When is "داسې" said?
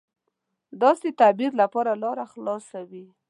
0.81-1.07